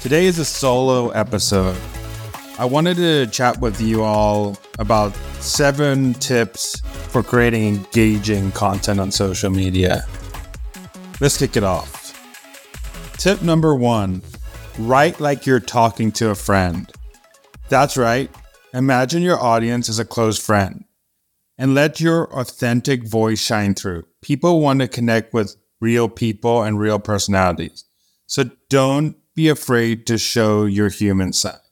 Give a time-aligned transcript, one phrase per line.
[0.00, 1.76] Today is a solo episode.
[2.58, 9.10] I wanted to chat with you all about seven tips for creating engaging content on
[9.10, 10.06] social media.
[11.20, 12.16] Let's kick it off.
[13.18, 14.22] Tip number one
[14.78, 16.90] write like you're talking to a friend.
[17.68, 18.30] That's right.
[18.72, 20.86] Imagine your audience as a close friend
[21.58, 24.04] and let your authentic voice shine through.
[24.22, 27.84] People want to connect with real people and real personalities.
[28.26, 31.66] So don't be afraid to show your human side.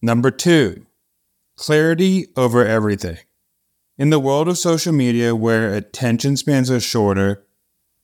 [0.00, 0.86] Number two,
[1.56, 3.18] clarity over everything.
[3.98, 7.44] In the world of social media where attention spans are shorter,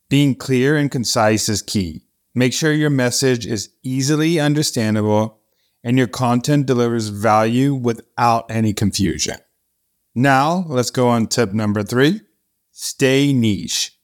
[0.09, 2.03] being clear and concise is key.
[2.35, 5.39] Make sure your message is easily understandable
[5.85, 9.37] and your content delivers value without any confusion.
[10.17, 12.23] Now, let's go on tip number three
[12.73, 13.97] stay niche.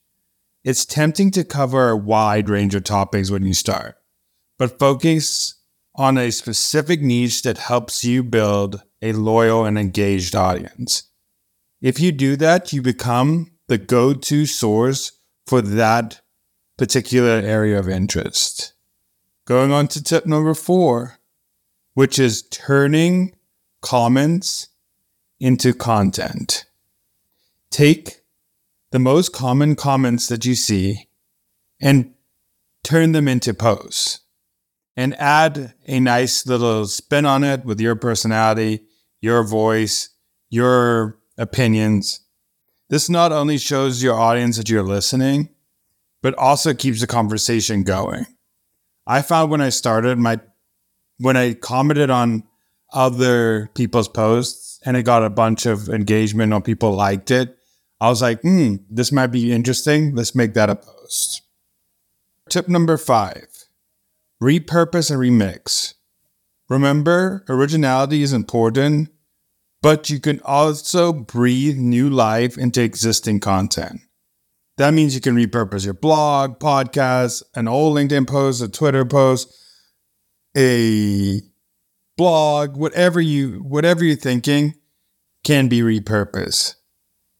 [0.62, 3.96] It's tempting to cover a wide range of topics when you start
[4.58, 5.54] but focus
[5.94, 11.04] on a specific niche that helps you build a loyal and engaged audience.
[11.80, 15.12] If you do that, you become the go to source
[15.46, 16.20] for that
[16.76, 18.72] particular area of interest.
[19.46, 21.18] Going on to tip number four,
[21.92, 23.34] which is turning
[23.82, 24.68] comments
[25.38, 26.64] into content.
[27.70, 28.22] Take
[28.90, 31.08] the most common comments that you see
[31.80, 32.14] and
[32.82, 34.20] turn them into posts
[34.96, 38.84] and add a nice little spin on it with your personality,
[39.20, 40.10] your voice,
[40.50, 42.20] your opinions.
[42.88, 45.48] This not only shows your audience that you're listening,
[46.22, 48.26] but also keeps the conversation going.
[49.06, 50.40] I found when I started my
[51.18, 52.44] when I commented on
[52.92, 57.56] other people's posts and it got a bunch of engagement or people liked it,
[58.00, 60.14] I was like, hmm, this might be interesting.
[60.14, 61.42] Let's make that a post.
[62.48, 63.46] Tip number five
[64.42, 65.94] repurpose and remix.
[66.68, 69.10] Remember, originality is important,
[69.82, 74.00] but you can also breathe new life into existing content.
[74.76, 79.54] That means you can repurpose your blog, podcast, an old LinkedIn post, a Twitter post,
[80.56, 81.40] a
[82.16, 84.74] blog, whatever you whatever you're thinking
[85.44, 86.76] can be repurposed.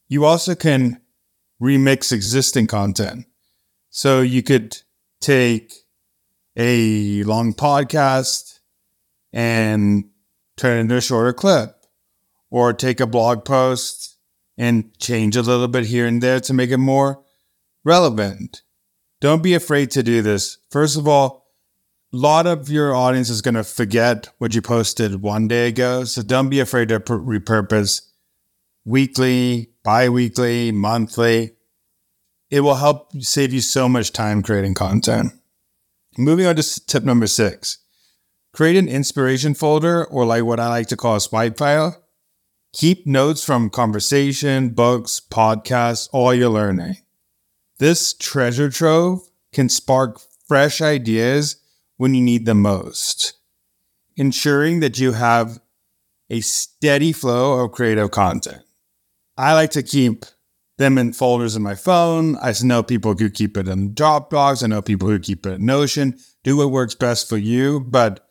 [0.09, 1.00] You also can
[1.61, 3.26] remix existing content.
[3.91, 4.76] So you could
[5.21, 5.72] take
[6.56, 8.60] a long podcast
[9.32, 10.04] and
[10.56, 11.75] turn it into a shorter clip
[12.50, 14.16] or take a blog post
[14.56, 17.25] and change a little bit here and there to make it more
[17.84, 18.62] relevant.
[19.20, 20.59] Don't be afraid to do this.
[20.70, 21.44] First of all,
[22.12, 26.04] a lot of your audience is going to forget what you posted one day ago.
[26.04, 28.03] So don't be afraid to repurpose
[28.84, 31.53] weekly, bi weekly, monthly.
[32.50, 35.32] It will help save you so much time creating content.
[36.16, 37.78] Moving on to tip number six
[38.52, 42.04] create an inspiration folder or like what I like to call a swipe file.
[42.72, 46.98] Keep notes from conversation, books, podcasts, all your learning.
[47.78, 49.20] This treasure trove
[49.52, 51.56] can spark fresh ideas
[51.97, 53.34] when you need them most,
[54.16, 55.60] ensuring that you have
[56.31, 58.62] a steady flow of creative content.
[59.36, 60.25] I like to keep
[60.77, 62.37] them in folders in my phone.
[62.43, 64.62] I know people who keep it in Dropbox.
[64.62, 66.19] I know people who keep it in Notion.
[66.43, 67.81] Do what works best for you.
[67.81, 68.27] But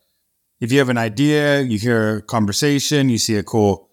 [0.59, 3.89] if you have an idea, you hear a conversation, you see a cool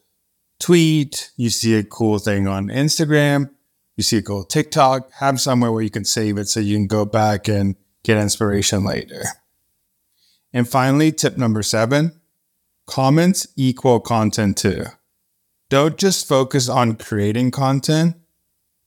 [0.58, 3.50] tweet, you see a cool thing on Instagram,
[3.96, 6.86] you see a cool TikTok, have somewhere where you can save it so you can
[6.86, 9.22] go back and get inspiration later.
[10.52, 12.20] And finally, tip number seven
[12.86, 14.84] comments equal content too.
[15.68, 18.16] Don't just focus on creating content,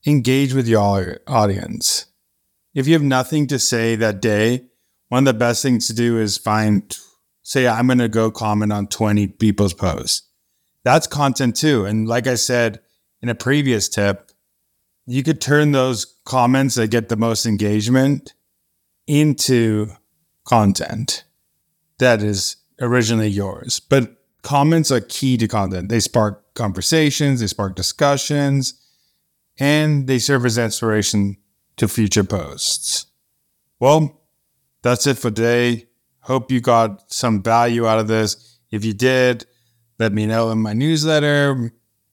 [0.06, 2.06] engage with your audience.
[2.74, 4.66] If you have nothing to say that day,
[5.08, 6.96] one of the best things to do is find,
[7.42, 10.28] say, I'm going to go comment on 20 people's posts.
[10.82, 11.86] That's content too.
[11.86, 12.80] And like I said
[13.22, 14.32] in a previous tip,
[15.06, 18.34] you could turn those comments that get the most engagement
[19.06, 19.88] into
[20.44, 21.24] content
[21.98, 23.80] that is originally yours.
[23.80, 25.88] But comments are key to content.
[25.88, 28.74] They spark conversations, they spark discussions,
[29.58, 31.36] and they serve as inspiration
[31.76, 33.06] to future posts.
[33.80, 34.20] Well,
[34.82, 35.88] that's it for today.
[36.20, 38.58] Hope you got some value out of this.
[38.70, 39.46] If you did,
[39.98, 41.72] let me know in my newsletter.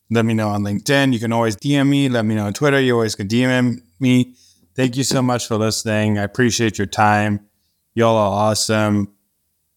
[0.09, 1.13] Let me know on LinkedIn.
[1.13, 2.09] You can always DM me.
[2.09, 2.79] Let me know on Twitter.
[2.79, 4.35] You always can DM me.
[4.75, 6.17] Thank you so much for listening.
[6.17, 7.47] I appreciate your time.
[7.93, 9.13] Y'all are awesome.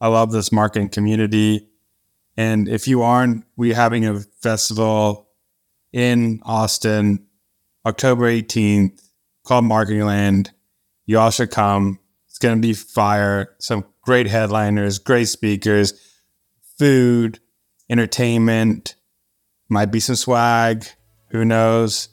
[0.00, 1.68] I love this marketing community.
[2.36, 5.28] And if you aren't, we're having a festival
[5.92, 7.26] in Austin,
[7.86, 9.00] October 18th,
[9.44, 10.50] called Marketing Land.
[11.06, 11.98] You all should come.
[12.28, 13.54] It's going to be fire.
[13.58, 15.92] Some great headliners, great speakers,
[16.78, 17.38] food,
[17.88, 18.96] entertainment,
[19.68, 20.86] might be some swag.
[21.28, 22.08] Who knows?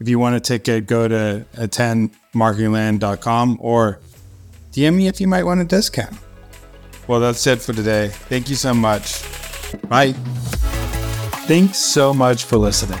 [0.00, 4.00] If you want a ticket, go to attendmarketingland.com or
[4.72, 6.16] DM me if you might want a discount.
[7.06, 8.08] Well, that's it for today.
[8.08, 9.22] Thank you so much.
[9.88, 10.12] Bye.
[11.46, 13.00] Thanks so much for listening.